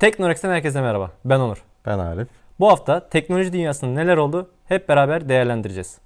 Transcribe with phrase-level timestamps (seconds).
[0.00, 1.10] Teknorex'ten herkese merhaba.
[1.24, 1.64] Ben Onur.
[1.86, 2.28] Ben Arif.
[2.60, 5.98] Bu hafta teknoloji dünyasında neler oldu hep beraber değerlendireceğiz.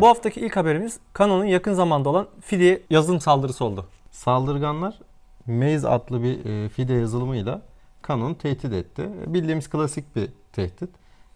[0.00, 3.86] Bu haftaki ilk haberimiz Canon'un yakın zamanda olan fidye yazılım saldırısı oldu.
[4.10, 4.98] Saldırganlar
[5.46, 7.62] Maze adlı bir e, fide yazılımıyla
[8.08, 9.10] Canon'u tehdit etti.
[9.26, 10.90] Bildiğimiz klasik bir tehdit.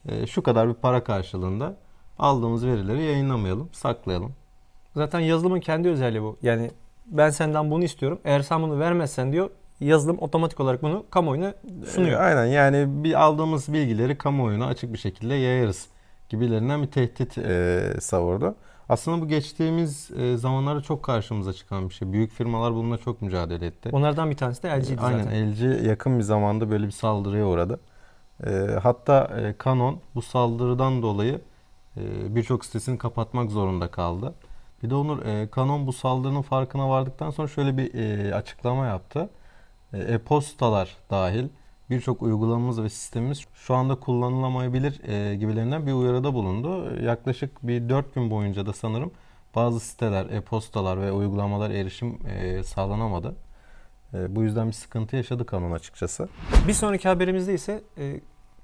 [0.09, 1.77] E, şu kadar bir para karşılığında
[2.18, 4.32] aldığımız verileri yayınlamayalım, saklayalım.
[4.95, 6.36] Zaten yazılımın kendi özelliği bu.
[6.42, 6.70] Yani
[7.06, 8.18] ben senden bunu istiyorum.
[8.24, 11.54] Eğer sen bunu vermezsen diyor yazılım otomatik olarak bunu kamuoyuna
[11.86, 12.20] sunuyor.
[12.20, 15.89] E, aynen yani bir aldığımız bilgileri kamuoyuna açık bir şekilde yayarız
[16.29, 18.54] gibilerinden bir tehdit e, savurdu.
[18.89, 22.12] Aslında bu geçtiğimiz e, zamanlarda çok karşımıza çıkan bir şey.
[22.12, 23.89] Büyük firmalar bununla çok mücadele etti.
[23.92, 25.26] Onlardan bir tanesi de LG'ydi zaten.
[25.26, 27.81] Aynen LG yakın bir zamanda böyle bir saldırıya uğradı.
[28.46, 28.50] Ee,
[28.82, 31.40] hatta e, Canon bu saldırıdan dolayı
[31.96, 32.00] e,
[32.34, 34.34] birçok sitesini kapatmak zorunda kaldı.
[34.84, 39.30] Bir de Onur e, Canon bu saldırının farkına vardıktan sonra şöyle bir e, açıklama yaptı.
[39.92, 41.48] E, E-postalar dahil
[41.91, 44.92] birçok uygulamamız ve sistemimiz şu anda kullanılamayabilir
[45.34, 46.97] gibilerinden bir uyarıda bulundu.
[47.03, 49.11] Yaklaşık bir 4 gün boyunca da sanırım
[49.55, 52.19] bazı siteler, e-postalar ve uygulamalar erişim
[52.64, 53.34] sağlanamadı.
[54.12, 56.28] Bu yüzden bir sıkıntı yaşadı Canon açıkçası.
[56.69, 57.83] Bir sonraki haberimizde ise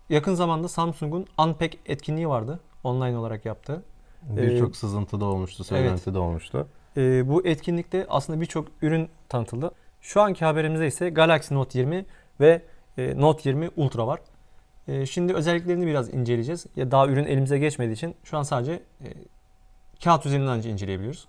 [0.08, 2.60] yakın zamanda Samsung'un Unpack etkinliği vardı.
[2.84, 3.82] Online olarak yaptığı.
[4.22, 6.68] Birçok Ee, sızıntı da olmuştu, söylenti de olmuştu.
[6.96, 9.70] E, bu etkinlikte aslında birçok ürün tanıtıldı.
[10.00, 12.06] Şu anki haberimizde ise Galaxy Note 20
[12.40, 12.62] ve
[12.98, 14.20] e, Note 20 Ultra var.
[14.88, 16.66] E, şimdi özelliklerini biraz inceleyeceğiz.
[16.76, 19.08] Ya daha ürün elimize geçmediği için şu an sadece e,
[20.04, 21.28] kağıt üzerinden inceleyebiliyoruz.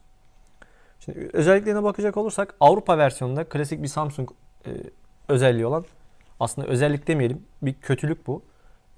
[0.99, 4.29] Şimdi özelliklerine bakacak olursak Avrupa versiyonunda klasik bir Samsung
[4.65, 4.69] e,
[5.27, 5.85] özelliği olan
[6.39, 8.41] aslında özellik demeyelim bir kötülük bu.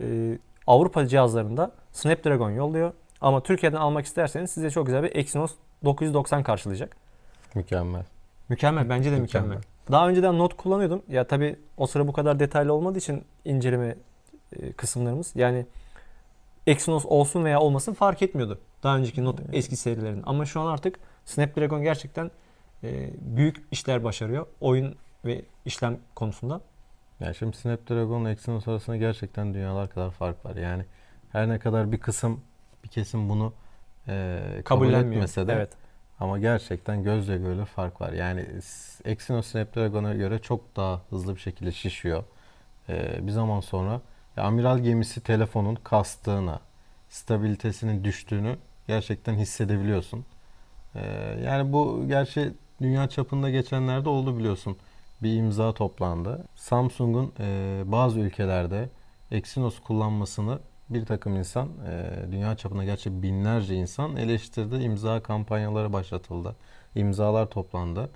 [0.02, 5.52] E, Avrupa cihazlarında Snapdragon yolluyor ama Türkiye'den almak isterseniz size çok güzel bir Exynos
[5.86, 6.96] 990 karşılayacak.
[7.56, 8.04] Mükemmel.
[8.50, 9.48] Mükemmel bence de mükemmel.
[9.48, 9.64] Mükemmel.
[9.92, 11.04] Daha önceden not kullanıyordum.
[11.10, 13.96] Ya tabi o sıra bu kadar detaylı olmadığı için inceleme
[14.60, 15.66] e, kısımlarımız yani
[16.68, 18.59] Exynos olsun veya olmasın fark etmiyordu.
[18.84, 20.24] Daha önceki not eski serilerin.
[20.26, 22.31] Ama şu an artık Snapdragon gerçekten
[22.84, 24.47] e, büyük işler başarıyor.
[24.62, 24.96] Oyun
[25.26, 26.62] ve işlem konusunda.
[27.20, 30.56] Yani şimdi Snapdragon ile Exynos arasında gerçekten dünyalar kadar fark var.
[30.56, 30.86] Yani
[31.31, 32.42] her ne kadar bir kısım,
[32.84, 33.54] bir kesim bunu
[34.08, 35.72] e, kabul etmese de Evet.
[36.20, 38.14] ama gerçekten gözle görülür fark var.
[38.14, 38.46] Yani
[39.06, 42.24] Exynos Snapdragon'a göre çok daha hızlı bir şekilde şişiyor.
[42.90, 44.02] E, bir zaman sonra
[44.38, 46.60] ya amiral gemisi telefonun kastığına,
[47.10, 48.58] stabilitesinin düştüğünü
[48.88, 50.26] gerçekten hissedebiliyorsun.
[50.96, 51.02] E,
[51.46, 54.78] yani bu gerçi dünya çapında geçenlerde oldu biliyorsun.
[55.24, 56.46] Bir imza toplandı.
[56.56, 58.90] Samsung'un e, bazı ülkelerde
[59.32, 64.76] Exynos kullanmasını bir takım insan, e, dünya çapında gerçi binlerce insan eleştirdi.
[64.76, 66.56] İmza kampanyaları başlatıldı.
[66.96, 68.10] İmzalar toplandı.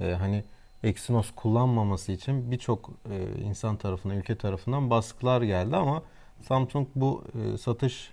[0.00, 0.44] E, hani
[0.82, 6.02] Exynos kullanmaması için birçok e, insan tarafından, ülke tarafından baskılar geldi ama
[6.42, 7.24] Samsung bu
[7.54, 8.10] e, satış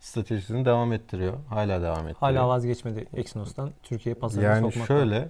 [0.00, 1.34] stratejisini devam ettiriyor.
[1.48, 2.16] Hala devam ettiriyor.
[2.20, 3.70] Hala vazgeçmedi Exynos'tan.
[3.82, 4.86] Türkiye pazarına Yani sokmaktan.
[4.96, 5.28] şöyle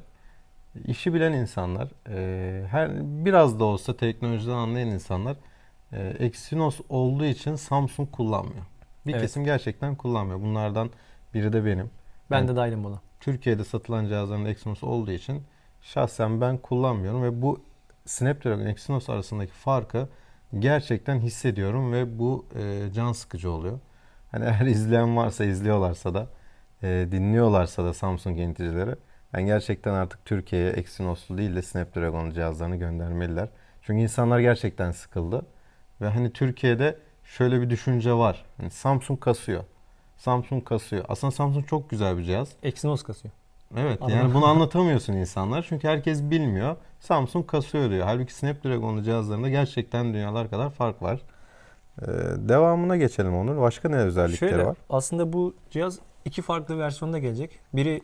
[0.87, 2.91] işi bilen insanlar, e, her
[3.25, 5.37] biraz da olsa teknolojiden anlayan insanlar
[5.93, 8.65] e, Exynos olduğu için Samsung kullanmıyor.
[9.07, 9.23] Bir Evet.
[9.23, 10.41] kesim gerçekten kullanmıyor.
[10.41, 10.91] Bunlardan
[11.35, 11.91] biri de benim.
[12.31, 13.01] Ben de dahilim buna.
[13.21, 15.43] Türkiye'de satılan cihazların Exynos olduğu için
[15.83, 17.61] şahsen ben kullanmıyorum ve bu
[18.05, 20.09] Snapdragon Exynos arasındaki farkı
[20.59, 23.79] gerçekten hissediyorum ve bu e, can sıkıcı oluyor.
[24.31, 26.27] Hani eğer izleyen varsa izliyorlarsa da
[26.83, 28.95] e, dinliyorlarsa da Samsung yöneticileri
[29.35, 33.49] ben gerçekten artık Türkiye'ye Exynos'lu değil de Snapdragon cihazlarını göndermeliler.
[33.83, 35.47] Çünkü insanlar gerçekten sıkıldı.
[36.01, 38.45] Ve hani Türkiye'de şöyle bir düşünce var.
[38.57, 39.65] Hani Samsung kasıyor.
[40.17, 41.05] Samsung kasıyor.
[41.09, 42.49] Aslında Samsung çok güzel bir cihaz.
[42.63, 43.35] Exynos kasıyor.
[43.77, 44.19] Evet Anladım.
[44.19, 46.77] yani bunu anlatamıyorsun insanlar çünkü herkes bilmiyor.
[47.01, 48.05] Samsung kasıyor diyor.
[48.07, 51.21] Halbuki Snapdragon'lu cihazlarında gerçekten dünyalar kadar fark var.
[52.03, 52.07] Ee,
[52.37, 53.61] devamına geçelim Onur.
[53.61, 54.77] Başka ne özellikleri Şöyle var?
[54.91, 57.59] aslında bu cihaz iki farklı versiyonda gelecek.
[57.73, 58.01] Biri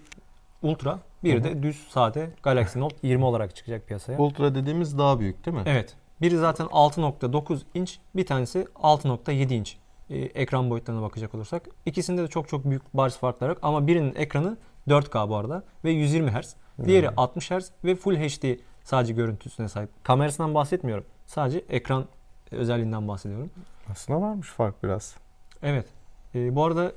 [0.62, 1.44] Ultra, biri Hı hı.
[1.44, 4.18] de düz sade Galaxy Note 20 olarak çıkacak piyasaya.
[4.18, 5.62] Ultra dediğimiz daha büyük değil mi?
[5.66, 5.96] Evet.
[6.22, 9.76] Biri zaten 6.9 inç, bir tanesi 6.7 inç.
[10.10, 11.68] Ee, ekran boyutlarına bakacak olursak.
[11.86, 14.56] İkisinde de çok çok büyük bariz farklar yok ama birinin ekranı
[14.88, 16.54] 4K bu arada ve 120 Hz.
[16.84, 19.90] Diğeri 60 Hz ve Full HD sadece görüntüsüne sahip.
[20.04, 21.04] Kamerasından bahsetmiyorum.
[21.26, 22.06] Sadece ekran
[22.50, 23.50] özelliğinden bahsediyorum.
[23.90, 25.16] Aslında varmış fark biraz.
[25.62, 25.86] Evet.
[26.34, 26.92] Ee, bu arada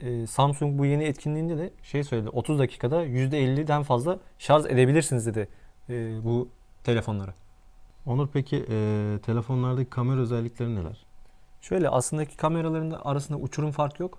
[0.00, 2.28] e, Samsung bu yeni etkinliğinde de şey söyledi.
[2.28, 5.48] 30 dakikada %50'den fazla şarj edebilirsiniz dedi
[5.88, 6.48] e, bu
[6.84, 7.43] telefonları.
[8.06, 11.04] Onur peki e, telefonlardaki kamera özellikleri neler?
[11.60, 14.18] Şöyle aslındaki kameraların da arasında uçurum fark yok.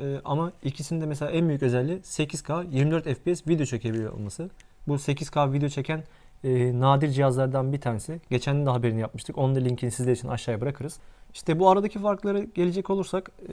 [0.00, 4.50] Ee, ama ikisinin de mesela en büyük özelliği 8K 24 FPS video çekebiliyor olması.
[4.88, 6.04] Bu 8K video çeken
[6.44, 8.20] e, nadir cihazlardan bir tanesi.
[8.30, 9.38] Geçen de haberini yapmıştık.
[9.38, 10.98] Onun da linkini sizler için aşağıya bırakırız.
[11.34, 13.52] İşte bu aradaki farkları gelecek olursak e,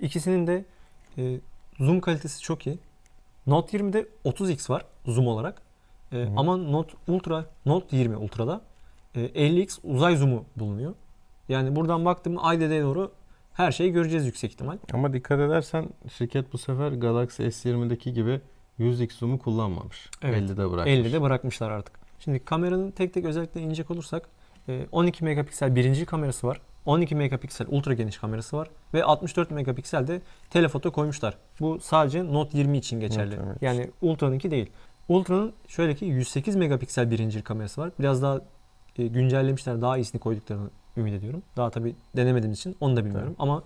[0.00, 0.64] ikisinin de
[1.18, 1.40] e,
[1.78, 2.78] zoom kalitesi çok iyi.
[3.46, 5.62] Note 20'de 30x var zoom olarak.
[6.12, 8.75] E, ama Note Ultra, Note 20 Ultra'da e,
[9.20, 10.94] 50x uzay zoom'u bulunuyor.
[11.48, 13.12] Yani buradan baktığımda Ayde'de doğru
[13.52, 14.78] her şeyi göreceğiz yüksek ihtimal.
[14.92, 18.40] Ama dikkat edersen şirket bu sefer Galaxy S20'deki gibi
[18.80, 20.10] 100x zoom'u kullanmamış.
[20.22, 20.42] Evet.
[20.42, 20.94] 50'de bırakmış.
[20.94, 21.94] 50'de bırakmışlar artık.
[22.18, 24.28] Şimdi kameranın tek tek özelliklerine inecek olursak
[24.68, 26.60] e, 12 megapiksel birinci kamerası var.
[26.86, 30.20] 12 megapiksel ultra geniş kamerası var ve 64 megapiksel de
[30.50, 31.38] telefoto koymuşlar.
[31.60, 33.32] Bu sadece Note 20 için geçerli.
[33.34, 33.66] 20 için.
[33.66, 34.70] yani Ultra'nınki değil.
[35.08, 37.90] Ultra'nın şöyle ki 108 megapiksel birinci kamerası var.
[38.00, 38.40] Biraz daha
[38.98, 41.42] e, güncellemişler, daha iyisini koyduklarını ümit ediyorum.
[41.56, 43.62] Daha tabi denemediğim için onu da bilmiyorum ama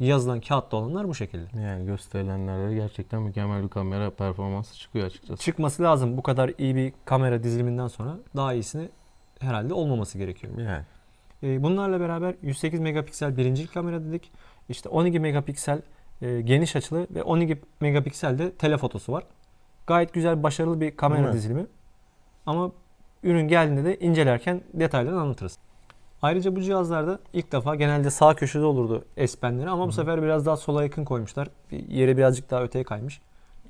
[0.00, 1.60] yazılan kağıtta olanlar bu şekilde.
[1.60, 5.42] Yani gösterilenlerde gerçekten mükemmel bir kamera performansı çıkıyor açıkçası.
[5.42, 6.16] Çıkması lazım.
[6.16, 8.88] Bu kadar iyi bir kamera diziliminden sonra daha iyisini
[9.40, 10.52] herhalde olmaması gerekiyor.
[10.58, 10.82] Yani
[11.42, 14.30] E, Bunlarla beraber 108 megapiksel birinci kamera dedik.
[14.68, 15.82] İşte 12 megapiksel
[16.22, 19.24] e, geniş açılı ve 12 megapiksel de telefotosu var.
[19.86, 21.66] Gayet güzel, başarılı bir kamera dizilimi.
[22.46, 22.72] Ama
[23.22, 25.58] ürün geldiğinde de incelerken detaylarını anlatırız.
[26.22, 30.46] Ayrıca bu cihazlarda ilk defa genelde sağ köşede olurdu S Pen'leri ama bu sefer biraz
[30.46, 31.48] daha sola yakın koymuşlar.
[31.70, 33.20] Yeri birazcık daha öteye kaymış.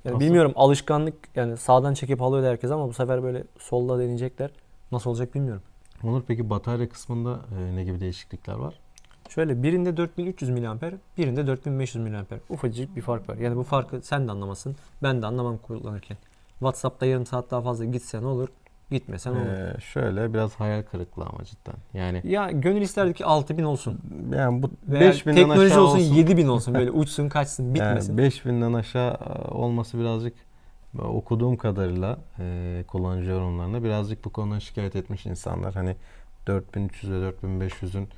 [0.04, 0.26] Yani Nasıl?
[0.26, 4.50] bilmiyorum alışkanlık yani sağdan çekip alıyor herkes ama bu sefer böyle solda deneyecekler.
[4.93, 5.62] Nasıl olacak bilmiyorum.
[6.05, 8.75] Onur peki batarya kısmında e, ne gibi değişiklikler var?
[9.28, 12.25] Şöyle birinde 4300 mAh, birinde 4500 mAh.
[12.48, 13.37] Ufacık bir fark var.
[13.37, 16.16] Yani bu farkı sen de anlamasın, ben de anlamam kullanırken.
[16.58, 18.48] WhatsApp'ta yarım saat daha fazla gitse ne olur,
[18.93, 19.47] gitmese ne olur.
[19.77, 21.75] Ee, şöyle biraz hayal kırıklığı ama cidden.
[21.94, 24.00] Yani Ya gönül isterdi ki 6000 olsun.
[24.37, 26.15] yani bu Veya 5000'den teknoloji aşağı olsun, olsun.
[26.15, 26.75] 7000 olsun.
[26.75, 28.17] Böyle uçsun kaçsın bitmesin.
[28.19, 30.35] Yani 5000'den aşağı e, olması birazcık
[30.99, 35.75] e, okuduğum kadarıyla e, kullanıcı yorumlarında birazcık bu konudan şikayet etmiş insanlar.
[35.75, 35.97] Hani
[36.47, 38.09] 4300 ve 4500'ün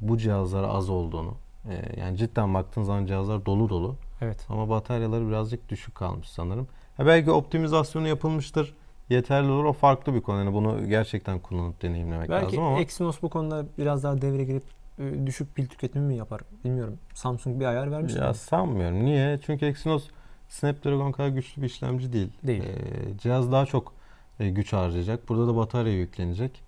[0.00, 1.34] bu cihazlara az olduğunu.
[1.70, 3.96] e, yani cidden baktığın zaman cihazlar dolu dolu.
[4.20, 4.46] Evet.
[4.48, 6.68] Ama bataryaları birazcık düşük kalmış sanırım.
[6.96, 8.74] Ha belki optimizasyonu yapılmıştır.
[9.12, 9.64] Yeterli olur.
[9.64, 10.38] O farklı bir konu.
[10.38, 14.62] Yani bunu gerçekten kullanıp deneyimlemek Belki lazım ama Exynos bu konuda biraz daha devre girip
[14.98, 16.98] e, düşük pil tüketimi mi yapar bilmiyorum.
[17.14, 18.14] Samsung bir ayar vermiş.
[18.14, 18.34] ya mi?
[18.34, 19.04] sanmıyorum.
[19.04, 19.38] Niye?
[19.46, 20.08] Çünkü Exynos
[20.48, 22.30] Snapdragon kadar güçlü bir işlemci değil.
[22.42, 22.62] Değil.
[22.62, 23.92] Ee, cihaz daha çok
[24.40, 25.28] e, güç harcayacak.
[25.28, 26.62] Burada da batarya yüklenecek.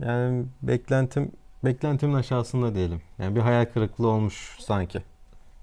[0.00, 1.32] Yani beklentim
[1.64, 3.02] beklentimin aşağısında diyelim.
[3.18, 5.02] Yani bir hayal kırıklığı olmuş sanki.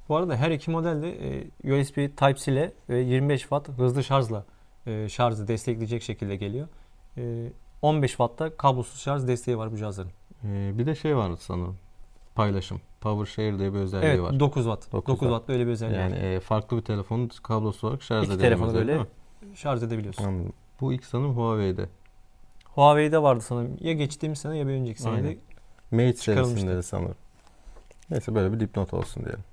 [0.09, 1.09] Bu arada her iki modelde
[1.63, 4.45] e, USB Type-C ile ve 25 Watt hızlı şarjla
[4.89, 6.67] e, şarjı destekleyecek şekilde geliyor.
[7.17, 7.51] E,
[7.81, 10.11] 15 Watt'ta kablosuz şarj desteği var bu cihazların.
[10.45, 11.77] Ee, bir de şey var sanırım.
[12.35, 12.81] Paylaşım.
[13.01, 14.39] Power Share diye bir özelliği Evet var.
[14.39, 14.91] 9 Watt.
[14.91, 16.19] 9 9 Watt öyle bir özelliği Yani var.
[16.21, 18.99] e, farklı bir telefonun kablosuz olarak şarj İki edebilme telefonu böyle
[19.55, 20.23] şarj edebiliyorsun.
[20.23, 20.53] Anladım.
[20.81, 21.89] Bu ilk sanırım Huawei'de.
[22.65, 23.77] Huawei'de vardı sanırım.
[23.79, 25.13] Ya geçtiğimiz sene ya bir önceki sene.
[25.13, 25.37] Aynen.
[25.91, 27.15] Mate serisinde sanırım.
[28.09, 29.43] Neyse böyle bir dipnot olsun diyelim.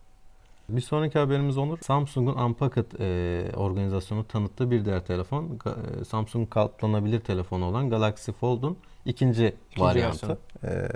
[0.68, 1.78] Bir sonraki haberimiz olur.
[1.82, 5.58] Samsung'un Unpacked e, organizasyonu tanıttığı bir diğer telefon.
[6.00, 10.38] E, Samsung'un katlanabilir telefonu olan Galaxy Fold'un ikinci, İkinci varyantı.
[10.64, 10.88] E,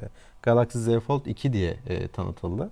[0.42, 2.70] Galaxy Z Fold 2 diye e, tanıtıldı.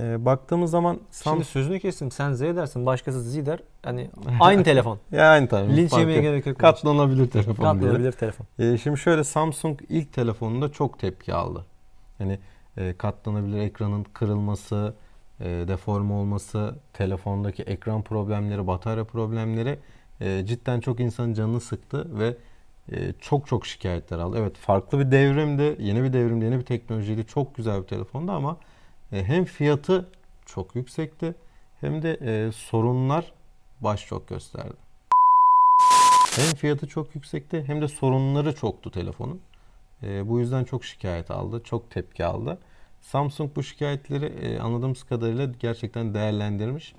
[0.00, 2.10] E, baktığımız zaman Şimdi Samsung sözünü kestim.
[2.10, 3.60] Sen Z dersin, başkası Z der.
[3.82, 4.10] Hani
[4.40, 4.98] aynı telefon.
[5.12, 5.76] ya aynı tabii.
[5.76, 6.58] Linç yemeye gerek yok.
[6.58, 7.54] Katlanabilir telefon.
[7.54, 8.46] Katlanabilir telefon.
[8.58, 11.64] E, şimdi şöyle Samsung ilk telefonunda çok tepki aldı.
[12.18, 12.38] Hani
[12.76, 14.94] e, katlanabilir ekranın kırılması,
[15.44, 19.78] deforme olması, telefondaki ekran problemleri, batarya problemleri
[20.20, 22.36] e, cidden çok insanın canını sıktı ve
[22.92, 24.36] e, çok çok şikayetler aldı.
[24.40, 27.26] Evet farklı bir devrimdi, yeni bir devrimdi, yeni bir teknolojiydi.
[27.26, 28.56] Çok güzel bir telefondu ama
[29.12, 30.08] e, hem fiyatı
[30.46, 31.34] çok yüksekti
[31.80, 33.32] hem de e, sorunlar
[33.80, 34.76] baş çok gösterdi.
[36.36, 39.40] Hem fiyatı çok yüksekti hem de sorunları çoktu telefonun.
[40.02, 42.58] E, bu yüzden çok şikayet aldı, çok tepki aldı.
[43.02, 46.94] Samsung bu şikayetleri e, anladığımız kadarıyla gerçekten değerlendirmiş.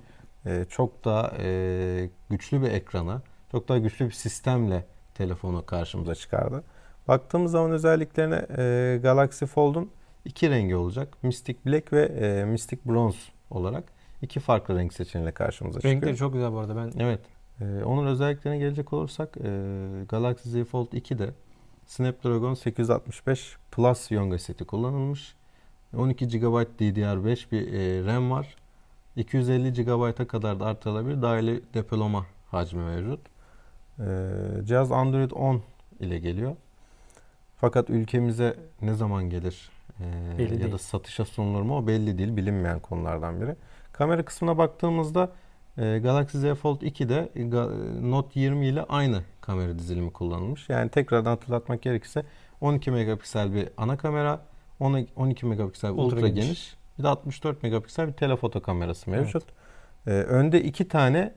[0.46, 4.84] E, çok daha e, güçlü bir ekrana, çok daha güçlü bir sistemle
[5.14, 6.64] telefonu karşımıza çıkardı.
[7.08, 9.90] Baktığımız zaman özelliklerine e, Galaxy Fold'un
[10.24, 11.16] iki rengi olacak.
[11.22, 13.18] Mystic Black ve e, Mystic Bronze
[13.50, 13.84] olarak
[14.22, 15.94] iki farklı renk seçeneğiyle karşımıza çıkıyor.
[15.94, 16.76] Renkleri çok güzel bu arada.
[16.76, 17.20] Ben Evet.
[17.84, 21.30] Onun özelliklerine gelecek olursak e, Galaxy Z Fold 2'de
[21.86, 25.36] Snapdragon 865 Plus Yonga seti kullanılmış.
[25.96, 26.44] 12 GB
[26.80, 28.56] DDR5 bir e, RAM var.
[29.16, 33.20] 250 GB'a kadar da artırılabilir dahili depolama hacmi mevcut.
[34.00, 34.04] Ee,
[34.64, 35.62] cihaz Android 10
[36.00, 36.56] ile geliyor.
[37.56, 39.70] Fakat ülkemize ne zaman gelir
[40.00, 40.72] e, Belli ya değil.
[40.72, 42.36] da satışa sunulur mu o belli değil.
[42.36, 43.56] Bilinmeyen konulardan biri.
[43.92, 45.32] Kamera kısmına baktığımızda
[45.78, 50.68] e, Galaxy Z Fold 2'de e, Note 20 ile aynı kamera dizilimi kullanılmış.
[50.68, 52.24] Yani tekrardan hatırlatmak gerekirse
[52.60, 54.40] 12 megapiksel bir ana kamera, 10
[54.80, 56.44] 12 megapiksel Ultra ultra, geniş.
[56.46, 56.74] geniş.
[56.98, 59.42] bir de 64 megapiksel bir telefoto kamerası mevcut.
[60.06, 61.32] E, önde iki tane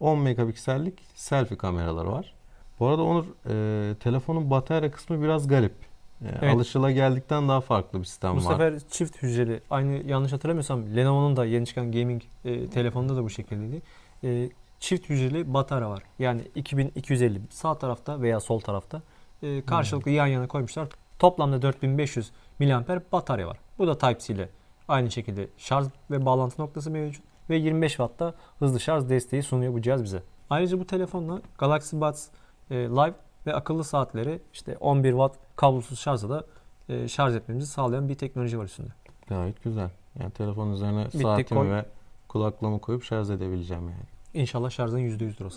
[0.00, 2.34] 10 megapiksellik selfie kameraları var.
[2.80, 5.72] Bu arada Onur e, telefonun batarya kısmı biraz garip.
[5.72, 6.54] E, Evet.
[6.54, 8.52] Alışıla geldikten daha farklı bir sistem Bu var.
[8.52, 9.60] sefer çift hücreli.
[9.70, 13.82] Aynı yanlış hatırlamıyorsam Lenovo'nun da yeni çıkan gaming e, telefonunda da bu şekildeydi.
[14.24, 14.48] E,
[14.80, 16.02] çift hücreli batarya var.
[16.18, 19.02] Yani 2250 sağ tarafta veya sol tarafta
[19.42, 20.88] e, karşılıklı yan yana koymuşlar.
[21.18, 22.30] Toplamda 4500
[22.60, 23.58] mAh batarya var.
[23.78, 24.48] Bu da Type-C ile
[24.88, 29.82] aynı şekilde şarj ve bağlantı noktası mevcut ve 25 Watt'ta hızlı şarj desteği sunuyor bu
[29.82, 30.22] cihaz bize.
[30.50, 32.28] Ayrıca bu telefonla Galaxy Buds
[32.70, 33.14] e, Live
[33.46, 36.44] ve akıllı saatleri işte 11 Watt kablosuz şarjla da
[36.88, 38.90] e, şarj etmemizi sağlayan bir teknoloji var üstünde.
[39.28, 39.90] Gayet güzel.
[40.20, 41.70] Yani telefon üzerine Bitti, saatimi koy.
[41.70, 41.84] ve
[42.28, 44.04] kulaklığımı koyup şarj edebileceğim yani.
[44.34, 45.50] İnşallah şarjın %100'dür o.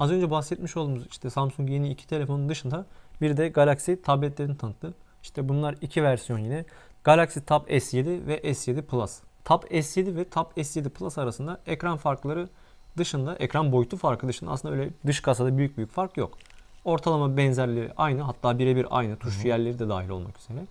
[0.00, 2.86] Az önce bahsetmiş olduğumuz işte Samsung yeni iki telefonun dışında
[3.20, 4.94] bir de Galaxy tabletlerini tanıttı.
[5.24, 6.64] İşte bunlar iki versiyon yine.
[7.04, 9.20] Galaxy Tab S7 ve S7 Plus.
[9.44, 12.48] Tab S7 ve Tab S7 Plus arasında ekran farkları
[12.96, 16.38] dışında, ekran boyutu farkı dışında aslında öyle dış kasada büyük büyük fark yok.
[16.84, 20.66] Ortalama benzerliği aynı hatta birebir aynı tuş yerleri de dahil olmak üzere.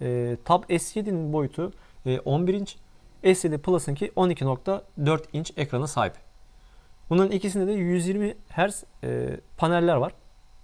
[0.00, 1.72] Ee, Tab S7'nin boyutu
[2.06, 2.76] e, 11 inç,
[3.24, 6.14] S7 Plus'ınki 12.4 inç ekrana sahip.
[7.10, 10.12] Bunların ikisinde de 120 Hz e, paneller var.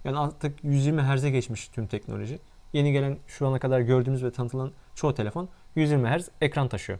[0.03, 2.39] Yani artık 120 Hz'e geçmiş tüm teknoloji.
[2.73, 6.99] Yeni gelen şu ana kadar gördüğümüz ve tanıtılan çoğu telefon 120 Hz ekran taşıyor.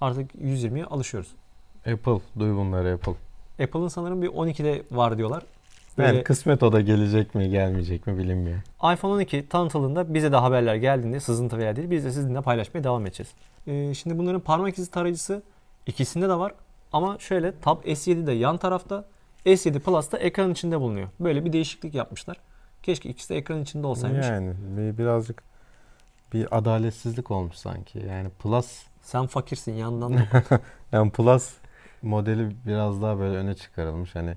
[0.00, 1.30] Artık 120'ye alışıyoruz.
[1.92, 3.14] Apple, duy bunları Apple.
[3.64, 5.42] Apple'ın sanırım bir 12'de var diyorlar.
[5.98, 8.58] Yani Böyle kısmet o da gelecek mi gelmeyecek mi bilinmiyor.
[8.92, 13.06] iPhone 12 tanıtıldığında bize de haberler geldiğinde sızıntı veya değil biz de sizinle paylaşmaya devam
[13.06, 13.32] edeceğiz.
[13.66, 15.42] Ee, şimdi bunların parmak izi tarayıcısı
[15.86, 16.52] ikisinde de var.
[16.92, 19.04] Ama şöyle Tab S7 de yan tarafta
[19.46, 21.08] S7 Plus da ekran içinde bulunuyor.
[21.20, 22.36] Böyle bir değişiklik yapmışlar.
[22.82, 24.26] Keşke ikisi de ekran içinde olsaymış.
[24.26, 25.42] Yani bir, birazcık
[26.32, 27.98] bir adaletsizlik olmuş sanki.
[27.98, 30.60] Yani Plus Sen fakirsin yandan da.
[30.92, 31.54] yani Plus
[32.02, 34.14] modeli biraz daha böyle öne çıkarılmış.
[34.14, 34.36] Hani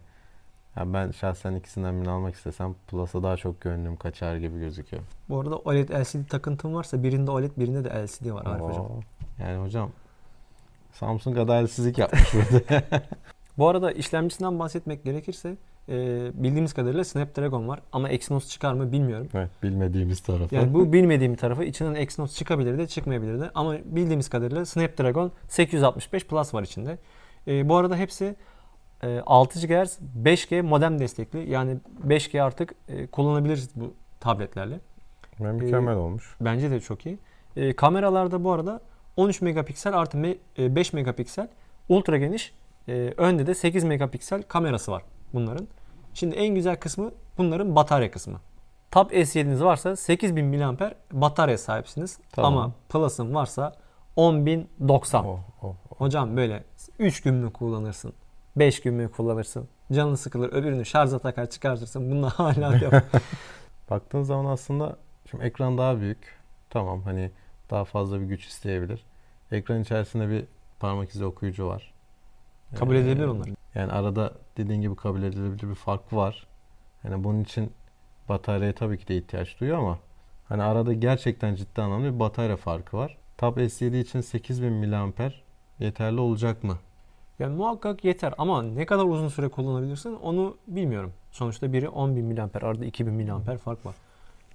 [0.76, 5.04] ya ben şahsen ikisinden birini almak istesem Plus'a daha çok gönlüm kaçar gibi gözüküyor.
[5.30, 9.02] Bu arada OLED LCD takıntım varsa birinde OLED birinde de LCD var Arif hocam.
[9.40, 9.92] Yani hocam
[10.94, 12.84] Samsung adaletsizlik yapmış burada.
[13.58, 15.58] Bu arada işlemcisinden bahsetmek gerekirse
[15.90, 15.94] e,
[16.44, 19.28] bildiğimiz kadarıyla Snapdragon var ama Exynos çıkar mı bilmiyorum.
[19.34, 20.56] evet, bilmediğimiz tarafı.
[20.56, 26.28] Yani bu bilmediğim tarafı içinden Exynos çıkabilir de çıkmayabilir de ama bildiğimiz kadarıyla Snapdragon 865
[26.28, 26.98] Plus var içinde.
[27.48, 28.36] E, bu arada hepsi
[29.04, 31.78] e, 6 GHz 5G modem destekli yani
[32.08, 34.80] 5G artık e, kullanabiliriz bu tabletlerle.
[35.40, 36.36] Mükemmel olmuş.
[36.42, 37.18] Bence de çok iyi.
[37.56, 38.82] E, kameralarda bu arada
[39.18, 41.48] 13 megapiksel artı me- e, 5 megapiksel
[41.90, 42.54] ultra geniş.
[42.88, 45.04] e, önde de 8 megapiksel kamerası var
[45.36, 45.68] bunların.
[46.14, 48.40] Şimdi en güzel kısmı bunların batarya kısmı.
[48.92, 52.20] Tab S7'niz varsa 8000 mAh batarya sahipsiniz.
[52.32, 52.58] Tamam.
[52.58, 53.74] Ama Plus'ın varsa
[54.16, 55.24] 10090.
[55.26, 55.76] Oh, oh, oh.
[55.98, 56.64] Hocam böyle
[57.00, 58.14] 3 gün mü kullanırsın?
[58.56, 59.68] 5 gün mü kullanırsın?
[59.92, 62.12] Canın sıkılır öbürünü şarja takar çıkartırsın.
[62.12, 63.02] Bununla hala devam.
[63.90, 64.98] Baktığın zaman aslında
[65.32, 66.36] şimdi ekran daha büyük.
[66.70, 67.32] Tamam hani
[67.70, 69.06] daha fazla bir güç isteyebilir.
[69.52, 70.46] Ekran içerisinde bir
[70.80, 71.94] parmak izi okuyucu var.
[72.76, 73.50] Kabul edilebilir onlar.
[73.76, 76.48] Yani arada dediğin gibi kabul edilebilir bir fark var.
[77.04, 77.72] Hani bunun için
[78.30, 80.00] bataryaya tabii ki de ihtiyaç duyuyor ama
[80.50, 83.18] hani arada gerçekten ciddi anlamda bir batarya farkı var.
[83.38, 85.32] Tab S7 için 8000 mAh
[85.80, 86.78] yeterli olacak mı?
[87.40, 91.14] Yani muhakkak yeter ama ne kadar uzun süre kullanabilirsin onu bilmiyorum.
[91.32, 93.96] Sonuçta biri 10.000 mAh, arada 2000 mAh fark var.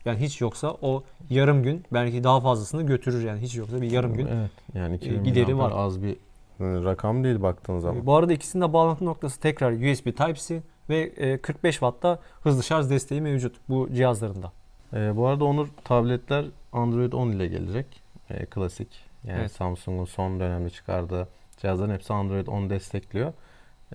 [0.04, 4.14] Yani hiç yoksa o yarım gün belki daha fazlasını götürür yani hiç yoksa bir yarım
[4.14, 4.26] gün.
[4.26, 4.50] Evet.
[4.74, 5.72] Yani 2000 gideri var.
[5.74, 6.16] az bir e,
[6.60, 8.06] rakam değil baktığın zaman.
[8.06, 12.90] Bu arada ikisinin de bağlantı noktası tekrar USB Type-C ve e, 45 Watt'ta hızlı şarj
[12.90, 14.52] desteği mevcut bu cihazlarında.
[14.94, 17.86] Ee, bu arada Onur tabletler Android 10 ile gelecek.
[18.30, 18.88] Ee, klasik.
[19.24, 19.52] Yani Evet.
[19.52, 23.32] Samsung'un son dönemde çıkardığı cihazların hepsi Android 10 destekliyor.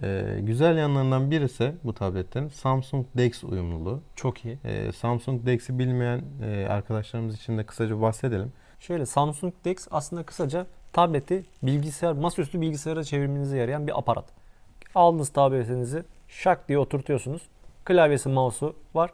[0.03, 4.01] Ee, güzel yanlarından birisi bu tabletlerin Samsung DeX uyumluluğu.
[4.15, 4.57] Çok iyi.
[4.65, 8.53] Ee, Samsung DeX'i bilmeyen e, arkadaşlarımız için de kısaca bahsedelim.
[8.79, 14.25] Şöyle Samsung DeX aslında kısaca tableti bilgisayar, masaüstü bilgisayara çevirmenize yarayan bir aparat.
[14.95, 17.41] Aldığınız tabletinizi şak diye oturtuyorsunuz.
[17.85, 19.11] Klavyesi, mouse'u var.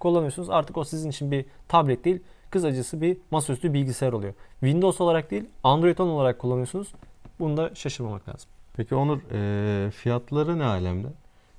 [0.00, 0.50] Kullanıyorsunuz.
[0.50, 4.34] Artık o sizin için bir tablet değil, kısacası bir masaüstü bilgisayar oluyor.
[4.60, 6.92] Windows olarak değil, Android 10 olarak kullanıyorsunuz.
[7.40, 8.50] Bunda şaşırmamak lazım.
[8.76, 11.08] Peki Onur e, fiyatları ne alemde?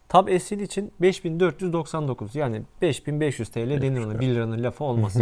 [0.09, 5.17] Tab S7 için 5499 yani 5500 TL denir ona 1 liranın lafı olmaz.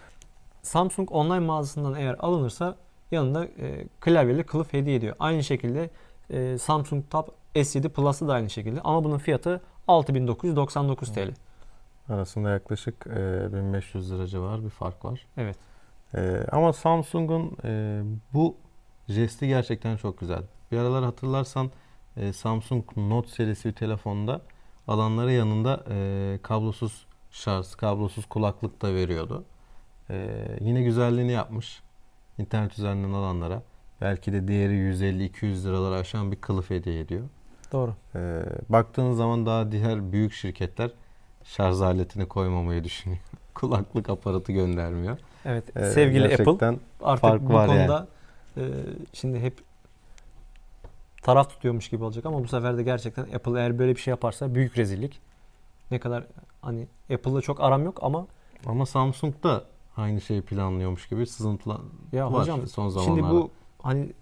[0.62, 2.76] Samsung online mağazasından eğer alınırsa
[3.10, 5.16] yanında e, klavyeli kılıf hediye ediyor.
[5.18, 5.90] Aynı şekilde
[6.30, 11.34] e, Samsung Tab S7 Plus'ı da aynı şekilde ama bunun fiyatı 6999 TL.
[12.08, 15.26] Arasında yaklaşık e, 1500 lira civarı bir fark var.
[15.36, 15.56] Evet.
[16.14, 18.02] E, ama Samsung'un e,
[18.34, 18.56] bu
[19.08, 20.42] jesti gerçekten çok güzel.
[20.72, 21.70] Bir aralar hatırlarsan
[22.16, 24.40] e, Samsung Note serisi bir telefonda
[24.88, 29.44] alanlara yanında e, kablosuz şarj, kablosuz kulaklık da veriyordu.
[30.10, 31.82] E, yine güzelliğini yapmış.
[32.38, 33.62] İnternet üzerinden alanlara.
[34.00, 37.22] Belki de değeri 150-200 liraları aşan bir kılıf hediye ediyor.
[37.72, 37.94] Doğru.
[38.14, 40.90] E, baktığınız zaman daha diğer büyük şirketler
[41.44, 43.20] şarj aletini koymamayı düşünüyor.
[43.54, 45.18] Kulaklık aparatı göndermiyor.
[45.44, 45.76] Evet.
[45.76, 47.78] E, Sevgili Apple artık fark bu var yani.
[47.86, 48.06] konuda
[48.56, 48.62] e,
[49.12, 49.58] şimdi hep
[51.22, 54.54] taraf tutuyormuş gibi olacak ama bu sefer de gerçekten Apple eğer böyle bir şey yaparsa
[54.54, 55.20] büyük rezillik.
[55.90, 56.24] Ne kadar
[56.62, 58.26] hani Apple'la çok aram yok ama
[58.66, 59.64] Ama Samsung da
[59.96, 61.78] aynı şeyi planlıyormuş gibi sızıntılar
[62.12, 63.20] ya var hocam son zamanlarda.
[63.20, 63.50] şimdi bu
[63.82, 64.12] hani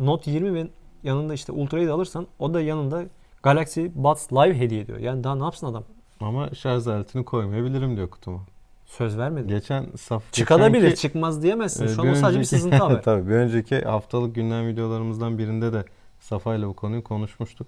[0.00, 0.68] Note 20 ve
[1.02, 3.04] yanında işte Ultra'yı da alırsan o da yanında
[3.42, 4.98] Galaxy Buds Live hediye ediyor.
[4.98, 5.84] Yani daha ne yapsın adam?
[6.20, 8.40] Ama şarj aletini koymayabilirim diyor kutuma.
[8.86, 9.48] Söz vermedi.
[9.48, 11.84] Geçen saf Çıkabilir, geçenki- çıkmaz diyemezsin.
[11.84, 13.02] e, Şu an sadece bir sızıntı haber.
[13.04, 15.84] Tabii bir önceki haftalık gündem videolarımızdan birinde de
[16.20, 17.66] Safa ile bu konuyu konuşmuştuk.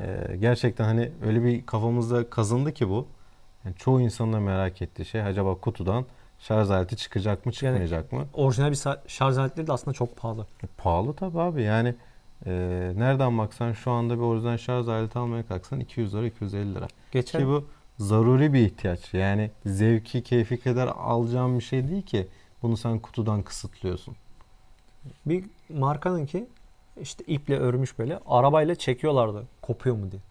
[0.00, 3.06] Ee, gerçekten hani öyle bir kafamızda kazındı ki bu.
[3.64, 6.04] Yani çoğu insanın da merak ettiği şey acaba kutudan
[6.38, 8.26] şarj aleti çıkacak mı çıkmayacak mı?
[8.34, 8.78] Orijinal bir
[9.08, 10.46] şarj aletleri de aslında çok pahalı.
[10.62, 11.94] E, pahalı tabii abi yani
[12.46, 12.52] e,
[12.96, 16.88] nereden baksan şu anda bir orijinal şarj aleti almaya kalksan 200 lira 250 lira.
[17.12, 17.64] Geçen Ki bu
[17.98, 19.14] zaruri bir ihtiyaç.
[19.14, 22.28] Yani zevki, keyfi kadar alacağın bir şey değil ki.
[22.62, 24.16] Bunu sen kutudan kısıtlıyorsun.
[25.26, 26.46] bir markanın ki
[27.00, 29.44] işte iple örmüş böyle arabayla çekiyorlardı.
[29.62, 30.22] Kopuyor mu diye.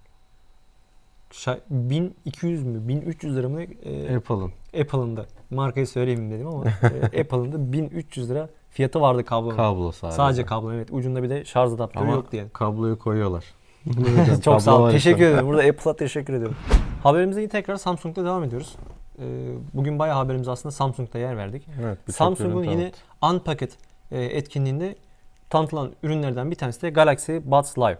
[1.36, 4.52] Şa- 1200 mü 1300 lira mı e, Apple'ın.
[4.82, 6.64] Apple'ın da markayı söyleyeyim dedim ama
[7.14, 9.56] e, Apple'ın da 1300 lira fiyatı vardı kablonun.
[9.56, 10.16] Kablo sadece.
[10.16, 10.88] Sadece kablo evet.
[10.92, 12.50] Ucunda bir de şarj adaptörü Ama yok diye.
[12.54, 13.44] kabloyu koyuyorlar.
[14.44, 14.92] Çok sağ ol.
[14.92, 15.48] Teşekkür ederim.
[15.48, 16.58] Burada Apple'a teşekkür ediyorum.
[17.04, 18.76] Haberimize yine tekrar Samsung'da devam ediyoruz.
[19.20, 19.24] E,
[19.74, 21.68] bugün bayağı haberimize aslında Samsung'da yer verdik.
[21.84, 22.92] Evet, birçok Samsung'un ürün yine.
[23.22, 23.72] Unpacked
[24.12, 24.96] e, etkinliğinde
[25.50, 27.98] tanıtılan ürünlerden bir tanesi de Galaxy Buds Live.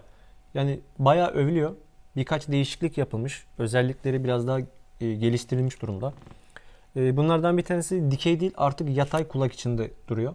[0.54, 1.72] Yani bayağı övülüyor.
[2.16, 3.46] Birkaç değişiklik yapılmış.
[3.58, 4.58] Özellikleri biraz daha
[5.00, 6.12] e, geliştirilmiş durumda.
[6.96, 10.34] E, bunlardan bir tanesi dikey değil artık yatay kulak içinde duruyor.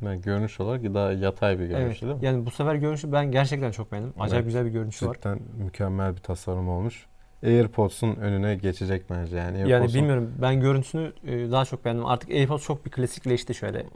[0.00, 2.02] Yani görünüş olarak daha yatay bir görünüş evet.
[2.02, 2.24] değil mi?
[2.24, 4.12] Yani bu sefer görünüşü ben gerçekten çok beğendim.
[4.18, 4.44] Acayip Evet.
[4.44, 5.14] güzel bir görünüşü var.
[5.14, 7.06] Cidden mükemmel bir tasarım olmuş.
[7.42, 9.58] AirPods'un önüne geçecek bence yani.
[9.60, 12.06] Yani AirPods'un- bilmiyorum ben görüntüsünü e, daha çok beğendim.
[12.06, 13.86] Artık AirPods çok bir klasikleşti şöyle.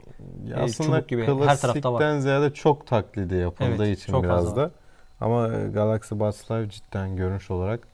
[0.47, 1.99] Ya aslında çubuk gibi her tarafta var.
[1.99, 4.71] klasikten ziyade çok taklidi yapıldığı Evet, için çok biraz fazla da.
[5.23, 7.87] Ama e, Galaxy Buds Live cidden görünüş olarak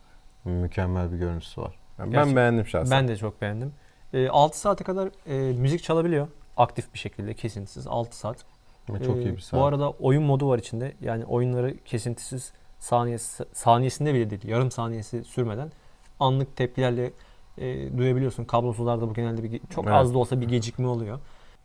[0.45, 1.75] mükemmel bir görüntüsü var.
[1.99, 2.91] Yani ben beğendim şahsen.
[2.91, 3.73] Ben de çok beğendim.
[4.13, 6.27] E, 6 saate kadar e, müzik çalabiliyor.
[6.57, 8.45] Aktif bir şekilde kesintisiz 6 saat.
[8.89, 9.59] Ama çok iyi bir saat.
[9.61, 10.93] Bu arada oyun modu var içinde.
[11.01, 15.71] Yani oyunları kesintisiz saniyesi, saniyesinde bile değil, yarım saniyesi sürmeden
[16.19, 17.11] anlık tepkilerle
[17.57, 18.45] e, duyabiliyorsun.
[18.45, 19.95] Kablosuzlarda bu genelde bir, çok Evet.
[19.95, 21.19] az da olsa bir gecikme oluyor.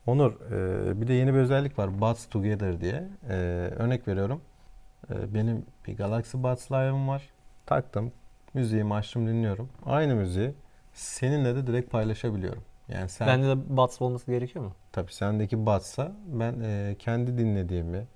[0.06, 2.00] Onur, e, bir de yeni bir özellik var.
[2.00, 3.08] Buds Together diye.
[3.28, 3.34] E,
[3.78, 4.40] örnek veriyorum.
[5.10, 7.22] E, benim bir Galaxy Buds Live'ım var.
[7.66, 8.12] Taktım.
[8.54, 9.68] Müziğimi açtım dinliyorum.
[9.86, 10.54] Aynı müziği
[10.92, 12.62] seninle de direkt paylaşabiliyorum.
[12.88, 14.72] Yani sen Bende de Buds olması gerekiyor mu?
[14.92, 18.06] tabii sendeki Buds'a ben e, kendi dinlediğimi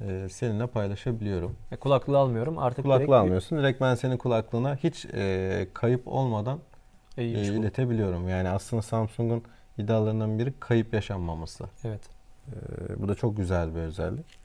[0.00, 1.56] e, seninle paylaşabiliyorum.
[1.72, 2.58] E, kulaklığı almıyorum.
[2.58, 3.58] Artık Kulaklığı direkt almıyorsun.
[3.58, 6.60] Direkt ben senin kulaklığına hiç e, kayıp olmadan
[7.18, 8.28] E, e, iletebiliyorum.
[8.28, 9.42] Yani aslında Samsung'un
[9.78, 11.64] iddialarından biri kayıp yaşanmaması.
[11.84, 12.00] Evet.
[12.48, 14.43] Ee, bu da çok güzel bir özellik.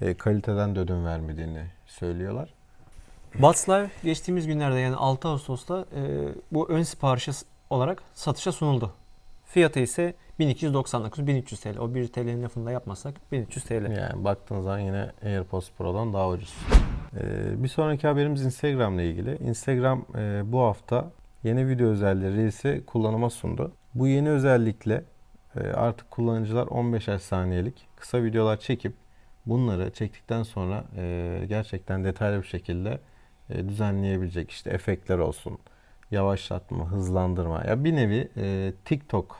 [0.00, 2.54] Ee, kaliteden de ödün vermediğini söylüyorlar.
[3.34, 7.30] Buds Live geçtiğimiz günlerde yani 6 Ağustos'ta e, bu ön siparişi
[7.70, 8.92] olarak satışa sunuldu.
[9.44, 11.78] Fiyatı ise 1299-1300 TL.
[11.78, 13.72] O 1 TL'nin lafını da yapmazsak 1300 TL.
[13.72, 16.54] Yani baktığınız zaman yine AirPods Pro'dan daha ucuz.
[17.20, 19.36] Ee, bir sonraki haberimiz Instagram ile ilgili.
[19.36, 21.10] Instagram e, bu hafta
[21.44, 23.72] yeni video özelliği Reels'i kullanıma sundu.
[23.94, 25.04] Bu yeni özellikle
[25.56, 29.05] e, artık kullanıcılar 15'er saniyelik kısa videolar çekip
[29.46, 32.98] bunları çektikten sonra e, gerçekten detaylı bir şekilde
[33.50, 35.58] e, düzenleyebilecek işte efektler olsun,
[36.10, 37.64] yavaşlatma, hızlandırma.
[37.64, 39.36] Ya bir nevi e, TikTok,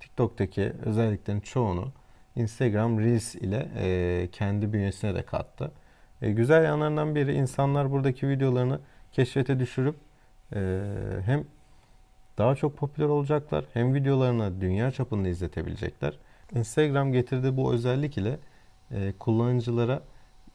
[0.00, 1.92] TikTok'taki özelliklerin çoğunu
[2.36, 5.72] Instagram Reels ile e, kendi bünyesine de kattı.
[6.22, 8.80] E, güzel yanlarından biri insanlar buradaki videolarını
[9.12, 9.96] keşfete düşürüp
[10.54, 10.82] e,
[11.24, 11.44] hem
[12.38, 16.18] daha çok popüler olacaklar hem videolarını dünya çapında izletebilecekler.
[16.54, 18.38] Instagram getirdiği bu özellik ile
[18.94, 20.02] e, kullanıcılara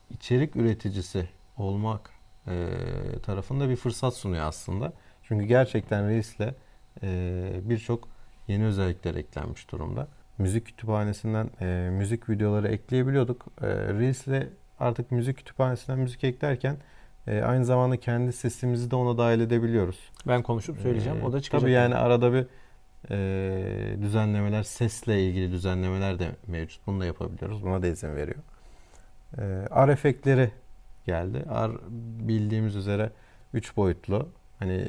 [0.10, 2.10] içerik üreticisi olmak
[2.48, 2.68] e,
[3.24, 4.94] tarafında bir fırsat sunuyor aslında.
[5.24, 6.54] Çünkü gerçekten Reels'le
[7.04, 8.08] e, birçok
[8.48, 10.08] yeni özellikler eklenmiş durumda.
[10.38, 13.46] müzik kütüphanesinden e, müzik videoları ekleyebiliyorduk.
[13.62, 14.48] E, Reels'le
[14.80, 16.78] artık müzik kütüphanesinden müzik eklerken
[17.28, 20.00] e, aynı zamanda kendi sesimizi de ona dahil edebiliyoruz.
[20.28, 21.20] Ben konuşup söyleyeceğim.
[21.22, 21.62] Ee, O da çıkacak.
[21.62, 22.46] Tabii yani arada bir
[23.12, 26.88] e, düzenlemeler, sesle ilgili düzenlemeler de mevcut.
[26.88, 27.64] Bunu da yapabiliyoruz.
[27.64, 28.38] Buna da izin veriyor.
[29.38, 29.42] E,
[29.88, 30.52] R efektleri
[31.06, 31.46] geldi.
[31.50, 31.72] R
[32.28, 33.12] bildiğimiz üzere
[33.54, 34.30] 3 boyutlu.
[34.60, 34.88] Hani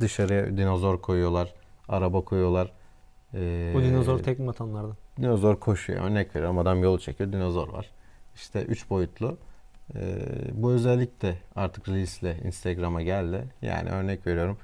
[0.00, 1.54] dışarıya dinozor koyuyorlar,
[1.88, 2.72] araba koyuyorlar.
[3.34, 4.96] E, Bu dinozor tekme atanlardan.
[5.20, 6.04] dinozor koşuyor.
[6.04, 7.90] Örnek veriyorum adam yolu çekiyor, dinozor var.
[8.34, 9.38] İşte 3 boyutlu.
[9.96, 10.18] Ee,
[10.52, 13.44] bu özellik de artık Reels ile Instagram'a geldi.
[13.62, 14.58] Yani örnek veriyorum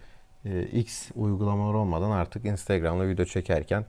[0.44, 3.84] e, X uygulamalar olmadan artık Instagram'da video çekerken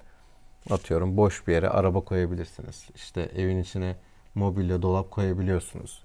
[0.69, 2.89] atıyorum boş bir yere araba koyabilirsiniz.
[2.95, 3.95] İşte evin içine
[4.35, 6.03] mobilya dolap koyabiliyorsunuz.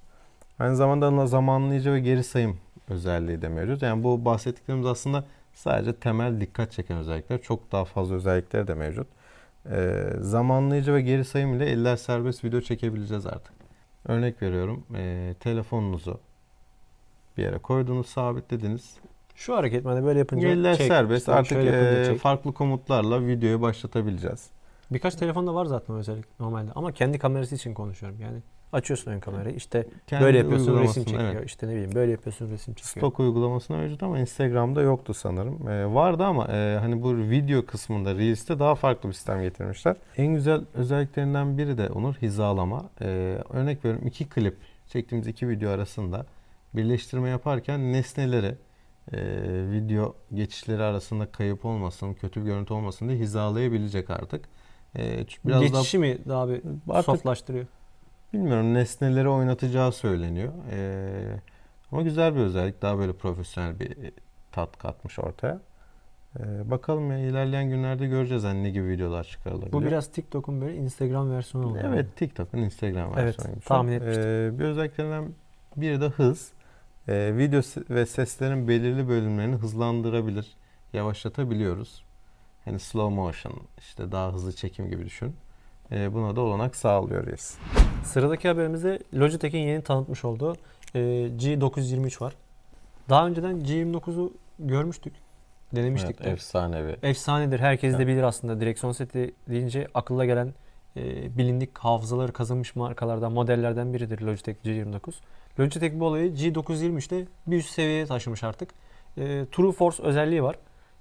[0.58, 3.82] Aynı zamanda zamanlayıcı ve geri sayım özelliği de mevcut.
[3.82, 7.42] Yani bu bahsettiklerimiz aslında sadece temel dikkat çeken özellikler.
[7.42, 9.06] Çok daha fazla özellikler de mevcut.
[9.70, 13.52] Ee, zamanlayıcı ve geri sayım ile eller serbest video çekebileceğiz artık.
[14.04, 14.84] Örnek veriyorum.
[14.96, 16.20] e, telefonunuzu
[17.36, 18.96] bir yere koydunuz, sabitlediniz.
[19.34, 21.20] Şu hareket hani böyle yapınca Eller çek, serbest.
[21.20, 22.18] işte Artık e, çek.
[22.20, 24.50] farklı komutlarla videoyu başlatabileceğiz.
[24.90, 28.20] Birkaç telefonda var zaten özellik normalde ama kendi kamerası için konuşuyorum.
[28.20, 28.38] Yani
[28.72, 31.32] açıyorsun ön kamerayı işte Kendi böyle yapıyorsun resim çekiyor.
[31.34, 31.46] evet.
[31.46, 32.96] İşte ne bileyim böyle yapıyorsun resim çekiyor.
[33.00, 35.68] Stok uygulamasına mevcut ama Instagram'da yoktu sanırım.
[35.68, 39.96] E, vardı ama e, hani bu video kısmında Reels'te daha farklı bir sistem getirmişler.
[40.16, 42.84] En güzel özelliklerinden biri de Onur hizalama.
[43.00, 43.04] E,
[43.50, 44.56] örnek veriyorum iki klip
[44.88, 46.26] çektiğimiz iki video arasında
[46.74, 48.54] birleştirme yaparken nesneleri
[49.12, 49.18] e,
[49.70, 54.44] video geçişleri arasında kayıp olmasın, kötü bir görüntü olmasın diye hizalayabilecek artık.
[54.98, 57.66] E, biraz Geçişi mi daha bir daha artık softlaştırıyor?
[58.32, 60.52] Bilmiyorum nesneleri oynatacağı söyleniyor.
[60.72, 61.40] Ee,
[61.92, 62.82] ama güzel bir özellik.
[62.82, 63.96] Daha böyle profesyonel bir
[64.52, 65.60] tat katmış ortaya.
[66.38, 69.72] Ee, bakalım ya ilerleyen günlerde göreceğiz hani ne gibi videolar çıkarılabilir.
[69.72, 71.78] Bu biraz TikTok'un böyle Instagram versiyonu oldu.
[71.84, 73.54] Evet TikTok'un Instagram Evet, versiyonu.
[73.54, 73.64] gibi.
[73.64, 74.24] tahmin etmiştim.
[74.24, 75.28] Ee, bir özelliklerinden
[75.76, 76.52] biri de hız.
[77.08, 80.56] Ee, video ve seslerin belirli bölümlerini hızlandırabilir,
[80.92, 82.04] yavaşlatabiliyoruz.
[82.64, 85.36] Hani slow motion, işte daha hızlı çekim gibi düşün.
[85.92, 87.54] Ee, buna da olanak sağlıyoruz.
[88.04, 90.56] Sıradaki haberimizde Logitech'in yeni tanıtmış olduğu
[90.94, 90.98] e,
[91.38, 92.34] G923 var.
[93.08, 95.14] Daha önceden G29'u görmüştük.
[95.76, 96.30] Denemiştik Evet, de.
[96.30, 96.96] efsanevi.
[97.02, 97.60] Efsanedir.
[97.60, 98.08] Herkes de Evet.
[98.08, 98.60] bilir aslında.
[98.60, 100.54] Direksiyon seti deyince akılla gelen
[100.96, 101.02] e,
[101.38, 105.12] bilindik hafızaları kazanmış markalardan, modellerden biridir Logitech G29.
[105.60, 108.70] Logitech bu olayı G923'te bir üst seviyeye taşımış artık.
[109.18, 110.56] E, True Force özelliği var.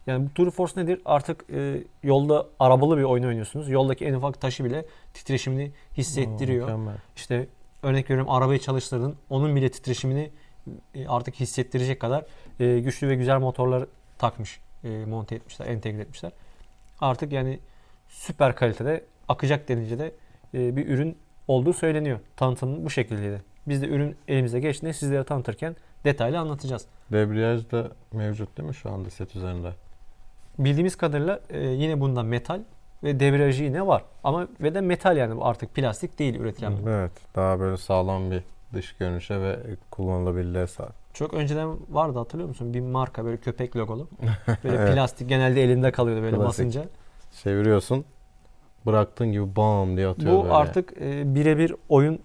[0.07, 1.01] Yani bu True Force nedir?
[1.05, 3.69] Artık e, yolda arabalı bir oyun oynuyorsunuz.
[3.69, 6.69] Yoldaki en ufak taşı bile titreşimini hissettiriyor.
[6.69, 6.91] Oo.
[7.15, 7.47] İşte
[7.83, 9.15] örnek veriyorum arabayı çalıştırdın.
[9.29, 10.31] Onun bile titreşimini
[10.95, 12.25] e, artık hissettirecek kadar
[12.59, 13.85] e, güçlü ve güzel motorlar
[14.17, 16.31] takmış, e, monte etmişler, entegre etmişler.
[17.01, 17.59] Artık yani
[18.07, 20.11] süper kalitede akacak denince de
[20.53, 22.19] e, bir ürün olduğu söyleniyor.
[22.35, 23.52] Tanıtımı bu şekildeydi.
[23.67, 26.85] Biz de ürün elimize geçtiğinde sizlere tanıtırken detaylı anlatacağız.
[27.11, 29.71] Debriyaj da mevcut değil mi şu anda set üzerinde?
[30.59, 32.61] Bildiğimiz kadarıyla e, yine bunda metal
[33.03, 34.03] ve debriyajı yine var.
[34.23, 36.73] Ama ve de metal yani bu artık plastik değil üretilen.
[36.87, 37.11] Evet.
[37.35, 39.59] Daha böyle sağlam bir dış görünüşe ve
[39.91, 40.93] kullanılabilirliğe sahip.
[41.13, 42.73] Çok önceden vardı hatırlıyor musun?
[42.73, 44.07] Bir marka böyle köpek logolu.
[44.63, 44.93] Böyle Evet.
[44.93, 46.47] plastik genelde elinde kalıyordu böyle Klasik.
[46.49, 46.85] basınca.
[47.43, 48.05] Çeviriyorsun.
[48.85, 50.53] Bıraktığın gibi bam diye atıyor Bu böyle.
[50.53, 52.19] artık e, birebir oyun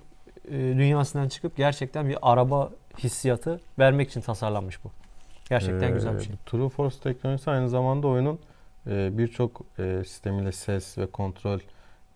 [0.53, 4.91] dünyasından çıkıp gerçekten bir araba hissiyatı vermek için tasarlanmış bu.
[5.49, 6.35] Gerçekten Ee, güzel bir şey.
[6.47, 8.39] True Force teknolojisi aynı zamanda oyunun
[8.87, 11.59] e, birçok e, sistemiyle ses ve kontrol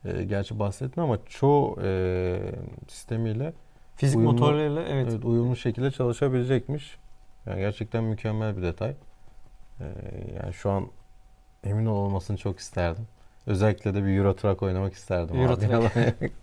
[0.04, 2.40] e, gerçi bahsettin ama çoğu e,
[2.88, 3.52] sistemiyle
[3.96, 6.96] Fizik uyumlu- motorlarıyla evet, evet, uyumlu şekilde çalışabilecekmiş.
[7.46, 8.94] Yani gerçekten mükemmel bir detay.
[9.80, 9.84] Ee,
[10.42, 10.88] yani şu an
[11.64, 13.06] emin ol olmasını çok isterdim.
[13.46, 15.36] Özellikle de bir Euro Truck oynamak isterdim.
[15.36, 15.60] Euro abi.
[15.60, 16.32] Truck.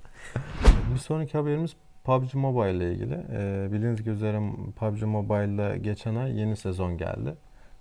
[0.94, 3.26] bir sonraki haberimiz PUBG Mobile ile ilgili.
[3.32, 4.42] Ee, bildiğiniz üzere
[4.76, 7.36] PUBG Mobile'da geçen ay yeni sezon geldi.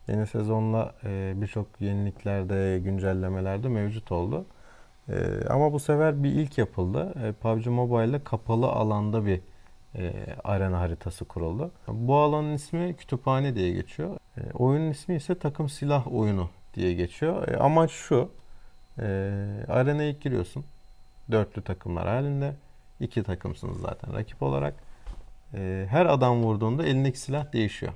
[0.08, 4.46] Yeni sezonla e, birçok yeniliklerde, güncellemelerde mevcut oldu.
[5.08, 5.14] Ee,
[5.50, 7.14] ama bu sefer bir ilk yapıldı.
[7.24, 9.40] E, PUBG Mobile'de kapalı alanda bir
[9.94, 10.12] e,
[10.44, 11.70] arena haritası kuruldu.
[11.88, 14.16] Bu alanın ismi kütüphane diye geçiyor.
[14.36, 17.48] E, oyunun ismi ise takım silah oyunu diye geçiyor.
[17.48, 18.30] E, amaç şu.
[18.98, 19.04] E,
[19.68, 20.64] arenaya giriyorsun.
[21.30, 22.54] Dörtlü takımlar halinde.
[23.00, 24.74] İki takımsınız zaten rakip olarak.
[25.54, 27.92] E, her adam vurduğunda elindeki silah değişiyor.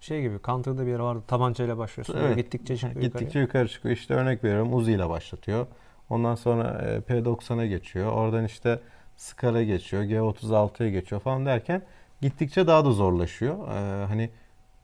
[0.00, 2.16] şey gibi Counter'da bir yer vardı tabancayla başlıyorsun.
[2.18, 2.36] Evet.
[2.36, 3.42] Gittikçe çıkıyor Gittikçe yukarıya.
[3.42, 3.96] yukarı çıkıyor.
[3.96, 5.66] İşte örnek veriyorum Uzi ile başlatıyor.
[6.10, 8.12] Ondan sonra e, P90'a geçiyor.
[8.12, 8.80] Oradan işte
[9.16, 10.02] Scar'a geçiyor.
[10.02, 11.82] G36'ya geçiyor falan derken
[12.22, 13.68] gittikçe daha da zorlaşıyor.
[13.68, 14.30] E, hani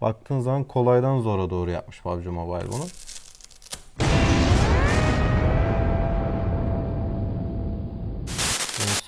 [0.01, 2.85] baktığın zaman kolaydan zora doğru yapmış PUBG Mobile bunu.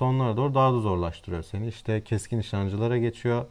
[0.03, 1.69] Sonlara doğru daha da zorlaştırıyor seni.
[1.69, 3.45] İşte keskin nişancılara geçiyor.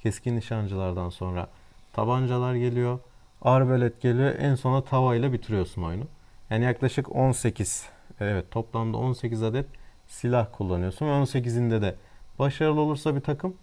[0.00, 1.48] Keskin nişancılardan sonra
[1.92, 2.98] tabancalar geliyor.
[3.42, 4.34] Arbelet geliyor.
[4.38, 6.04] En sona tavayla bitiriyorsun oyunu.
[6.50, 7.88] Yani yaklaşık 18
[8.20, 9.66] evet toplamda 18 adet
[10.06, 11.94] silah kullanıyorsun ve 18'inde de
[12.38, 13.54] başarılı olursa bir takım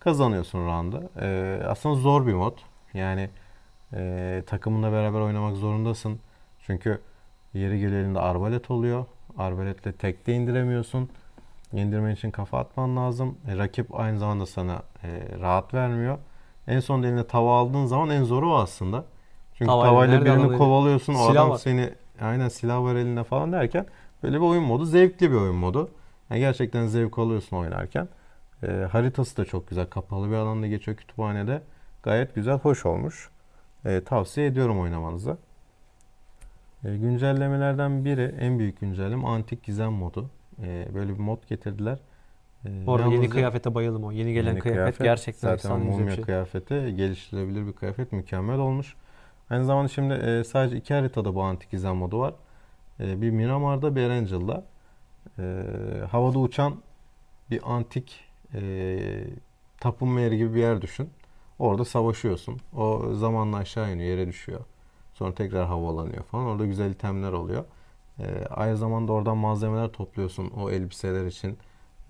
[0.00, 1.08] kazanıyorsun round'ı.
[1.20, 2.58] Ee, aslında zor bir mod.
[2.94, 3.30] Yani
[3.94, 6.20] e, takımınla beraber oynamak zorundasın.
[6.66, 7.00] Çünkü
[7.54, 9.06] yeri geliyor arbalet oluyor.
[9.38, 11.10] Arbaletle tekte indiremiyorsun.
[11.74, 13.38] İndirmen için kafa atman lazım.
[13.48, 16.18] E, rakip aynı zamanda sana e, rahat vermiyor.
[16.68, 19.04] En son eline tava aldığın zaman en zoru o aslında.
[19.54, 20.58] Çünkü Tavayla tavayla birini alıyor?
[20.58, 21.14] kovalıyorsun.
[21.14, 21.58] O Silah adam var.
[21.58, 23.86] seni aynen silah var elinde falan derken
[24.22, 24.84] böyle bir oyun modu.
[24.84, 25.90] Zevkli bir oyun modu.
[26.30, 28.08] Yani gerçekten zevk alıyorsun oynarken.
[28.62, 29.86] E, haritası da çok güzel.
[29.86, 31.62] Kapalı bir alanda geçiyor kütüphanede.
[32.02, 33.30] Gayet güzel, hoş olmuş.
[33.84, 35.36] E, tavsiye ediyorum oynamanızı.
[36.84, 40.30] E, güncellemelerden biri, en büyük güncelleme Antik Gizem modu.
[40.62, 41.98] E, böyle bir mod getirdiler.
[42.66, 44.12] E, Orada yeni kıyafete bayıldım o.
[44.12, 46.24] Yeni gelen Yeni kıyafet, gerçekten zaten mumya şey.
[46.24, 48.94] kıyafeti geliştirilebilir bir kıyafet mükemmel olmuş.
[49.50, 52.34] Aynı zamanda şimdi e, sadece iki haritada bu antik gizem modu var.
[53.00, 54.64] E, bir Miramar'da bir Erangel'da.
[55.38, 55.64] E,
[56.10, 56.74] havada uçan
[57.50, 58.20] bir antik
[58.54, 58.98] e,
[59.80, 61.10] tapınma yeri gibi bir yer düşün.
[61.58, 62.60] Orada savaşıyorsun.
[62.76, 64.60] O zamanla aşağı iniyor, yere düşüyor.
[65.14, 66.46] Sonra tekrar havalanıyor falan.
[66.46, 67.64] Orada güzel itemler oluyor.
[68.18, 71.58] E, aynı zamanda oradan malzemeler topluyorsun o elbiseler için.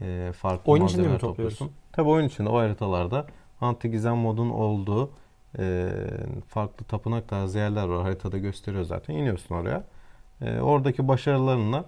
[0.00, 1.56] E, farklı Oyun içinde mi malzemeler topluyorsun?
[1.66, 1.70] topluyorsun.
[1.92, 3.26] Tabii oyun içinde o haritalarda
[3.60, 5.10] antik gizem modun olduğu
[5.58, 5.88] e,
[6.48, 8.02] farklı tapınak tarzı yerler var.
[8.02, 9.14] Haritada gösteriyor zaten.
[9.14, 9.84] İniyorsun oraya.
[10.42, 11.84] E, oradaki başarılarınla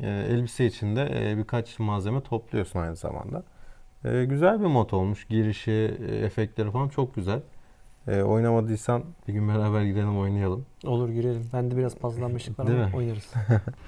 [0.00, 3.42] e, elbise içinde e, birkaç malzeme topluyorsun aynı zamanda.
[4.04, 5.28] E, güzel bir mod olmuş.
[5.28, 7.40] Girişi, e, efektleri falan çok güzel.
[8.06, 10.66] E, oynamadıysan bir gün beraber gidelim oynayalım.
[10.86, 11.44] Olur girelim.
[11.52, 12.96] Bende biraz paslanmışlık var Değil ama mi?
[12.96, 13.32] oynarız.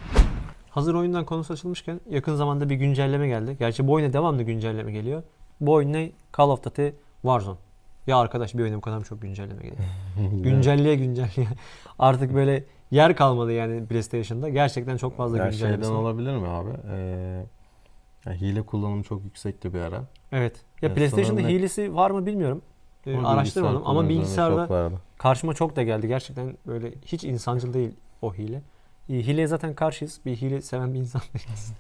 [0.71, 3.57] Hazır oyundan konusu açılmışken yakın zamanda bir güncelleme geldi.
[3.59, 5.23] Gerçi bu oyuna devamlı güncelleme geliyor.
[5.61, 6.13] Bu oyun ne?
[6.39, 6.89] Call of Duty
[7.23, 7.59] Warzone.
[8.07, 9.79] Ya arkadaş bir oyuna bu kadar mı çok güncelleme geliyor?
[10.43, 11.49] Güncelleye güncelleye.
[11.99, 14.49] Artık böyle yer kalmadı yani PlayStation'da.
[14.49, 16.03] Gerçekten çok fazla Ya güncellemesi şeyden var.
[16.03, 16.71] olabilir mi abi?
[16.93, 16.97] E,
[18.27, 20.05] ya hile kullanımı çok yüksekti bir ara.
[20.33, 20.65] Evet.
[20.83, 22.63] Ya Ya PlayStation'da sanırım ne- hilesi var mı bilmiyorum.
[23.07, 24.95] Ee, Ama araştırmadım bilgisayar ama bilgisayarda çok vardı.
[25.19, 26.09] karşıma çok da geldi.
[26.09, 27.91] Gerçekten böyle hiç insancıl değil
[28.23, 28.63] o hile.
[29.09, 30.21] Ee, Hileye zaten karşıyız.
[30.27, 31.73] Bir hile seven bir insan değiliz.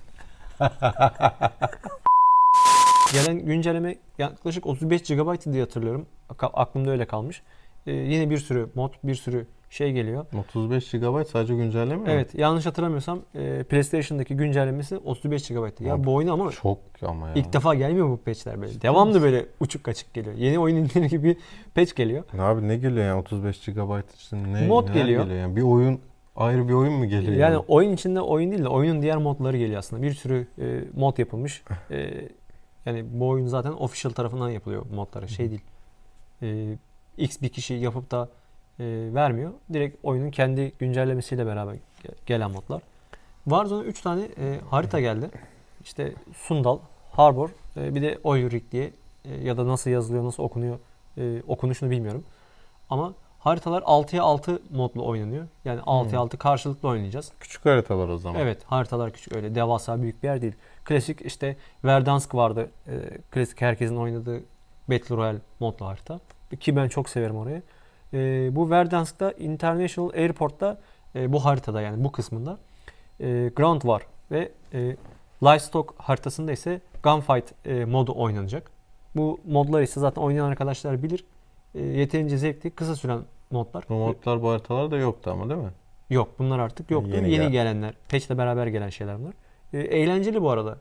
[3.12, 6.06] Gelen güncelleme yaklaşık 35 GB diye hatırlıyorum.
[6.28, 7.42] Ak- Aklımda öyle kalmış.
[7.86, 10.26] Ee, yine bir sürü mod, bir sürü şey geliyor.
[10.38, 12.08] 35 GB sadece güncelleme mi?
[12.10, 15.84] Evet, yanlış hatırlamıyorsam e, PlayStation'daki güncellemesi 35 GB'tı.
[15.84, 17.34] Ya bu oyunu ama Çok ama ya.
[17.34, 18.82] ilk defa gelmiyor bu patchler böyle.
[18.82, 20.34] Devamlı böyle uçuk kaçık geliyor.
[20.34, 21.36] Yeni oyun indirir gibi
[21.74, 22.24] patch geliyor.
[22.38, 25.26] Abi ne geliyor yani 35 GB için ne Mod neler geliyor.
[25.26, 26.00] Yani bir oyun
[26.36, 27.32] ayrı bir oyun mu geliyor?
[27.32, 30.02] Yani oyun içinde oyun değil de oyunun diğer modları geliyor aslında.
[30.02, 31.62] Bir sürü e, mod yapılmış.
[31.90, 32.10] E,
[32.86, 35.28] yani bu oyun zaten official tarafından yapılıyor modları.
[35.28, 35.64] Şey değil.
[36.42, 36.78] E,
[37.18, 38.28] X bir kişi yapıp da
[39.14, 39.50] vermiyor.
[39.72, 42.82] Direkt oyunun kendi güncellemesiyle beraber ge- gelen modlar.
[43.44, 45.30] Warzone'a 3 tane e, harita geldi.
[45.84, 46.78] İşte Sundal,
[47.12, 48.90] Harbor, e, bir de Oyurik diye
[49.24, 50.78] e, ya da nasıl yazılıyor, nasıl okunuyor
[51.18, 52.24] e, okunuşunu bilmiyorum.
[52.90, 55.46] Ama haritalar 6'ya 6 modlu oynanıyor.
[55.64, 56.18] Yani 6'ya Hmm.
[56.18, 57.32] 6 karşılıklı oynayacağız.
[57.40, 58.40] Küçük haritalar o zaman.
[58.40, 60.54] Evet haritalar küçük öyle devasa büyük bir yer değil.
[60.84, 62.70] Klasik işte Verdansk vardı.
[62.88, 62.92] E,
[63.30, 64.40] klasik herkesin oynadığı
[64.88, 66.20] Battle Royale modlu harita.
[66.60, 67.62] Ki ben çok severim orayı.
[68.14, 70.78] E, bu Verdansk'ta International Airport'ta
[71.14, 72.58] e, bu haritada yani bu kısmında
[73.20, 74.96] e, Ground var ve e,
[75.42, 78.70] Livestock haritasında ise Gunfight e, modu oynanacak.
[79.16, 81.24] Bu modlar ise zaten oynayan arkadaşlar bilir.
[81.74, 83.20] E, yeterince zevkli, kısa süren
[83.50, 83.84] modlar.
[83.88, 85.70] Bu modlar bu haritalarda yoktu ama değil mi?
[86.10, 87.10] Yok bunlar artık yoktu.
[87.14, 87.94] Yeni Yeni, gel- gelenler.
[88.08, 89.34] Patch'le beraber gelen şeyler bunlar.
[89.72, 90.78] E, eğlenceli bu arada.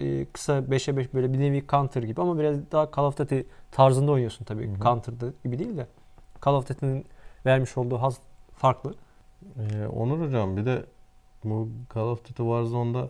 [0.00, 3.40] E, kısa 5'e 5 böyle bir nevi counter gibi ama biraz daha Call of Duty
[3.70, 4.68] tarzında oynuyorsun tabii.
[4.68, 4.80] Hı hı.
[4.80, 5.86] Counter'da gibi değil de.
[6.44, 7.06] Call of Duty'nin
[7.46, 8.18] vermiş olduğu haz
[8.56, 8.94] farklı.
[9.58, 10.84] Ee, Onur hocam bir de
[11.44, 13.08] bu Call of Duty Warzone'da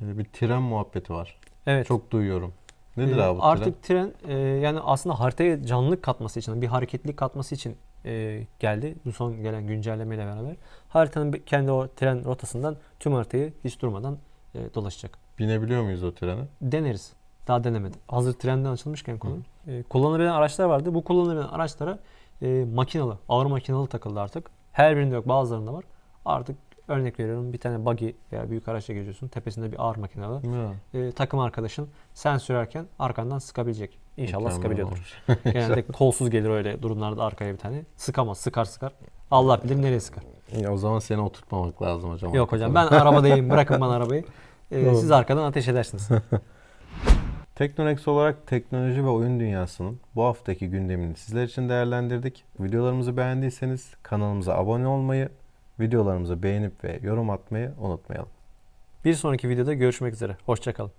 [0.00, 1.38] e, bir tren muhabbeti var.
[1.66, 1.86] Evet.
[1.86, 2.52] Çok duyuyorum.
[2.96, 7.16] Nedir E, abi bu Artık tren e, yani aslında haritaya canlılık katması için, bir hareketlilik
[7.16, 8.94] katması için e, geldi.
[9.04, 10.56] Bu son gelen güncellemeyle beraber.
[10.88, 14.18] Haritanın kendi o tren rotasından tüm haritayı hiç durmadan
[14.54, 15.12] e, dolaşacak.
[15.12, 15.48] tren?
[15.48, 16.42] Binebiliyor muyuz o trene?
[16.62, 17.12] Deneriz.
[17.48, 18.00] Daha denemedim.
[18.08, 19.36] Hazır trenden açılmışken konu.
[19.66, 20.94] E, kullanılabilen araçlar vardı.
[20.94, 21.98] Bu kullanılabilen araçlara
[22.42, 24.50] e, makinalı, ağır makinalı takıldı artık.
[24.72, 25.84] Her birinde yok bazılarında var.
[26.24, 26.56] Artık
[26.88, 29.28] örnek veriyorum bir tane buggy veya büyük araçla geziyorsun.
[29.28, 30.42] Tepesinde bir ağır makinalı.
[30.94, 33.98] E, takım arkadaşın sen sürerken arkandan sıkabilecek.
[34.16, 35.22] İnşallah mükemmel sıkabiliyordur.
[35.52, 37.82] Genelde kolsuz gelir öyle durumlarda arkaya bir tane.
[37.96, 38.92] Sıkamaz, sıkar sıkar.
[39.30, 40.24] Allah bilir nereye sıkar.
[40.60, 42.34] Ya, o zaman seni oturtmamak lazım hocam.
[42.34, 43.50] Yok hocam ben arabadayım.
[43.50, 44.24] Bırakın bana arabayı.
[44.70, 44.96] e, Doğru.
[44.96, 46.08] siz arkadan ateş edersiniz.
[47.58, 52.44] Teknonex olarak teknoloji ve oyun dünyasının bu haftaki gündemini sizler için değerlendirdik.
[52.60, 55.28] Videolarımızı beğendiyseniz kanalımıza abone olmayı,
[55.80, 58.30] videolarımızı beğenip ve yorum atmayı unutmayalım.
[59.04, 60.36] bir sonraki videoda görüşmek üzere.
[60.46, 60.92] Hoşçakalın.